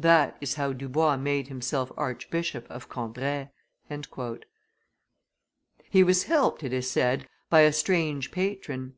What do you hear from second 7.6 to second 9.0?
a strange patron.